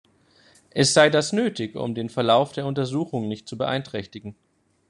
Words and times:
Es 0.71 0.95
sei 0.95 1.11
das 1.11 1.31
nötig, 1.31 1.75
um 1.75 1.93
den 1.93 2.09
Verlauf 2.09 2.53
der 2.53 2.65
Untersuchung 2.65 3.27
nicht 3.27 3.47
zu 3.47 3.55
beeinträchtigen. 3.55 4.35